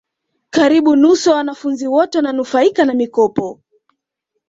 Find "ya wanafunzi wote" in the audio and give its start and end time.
1.29-2.17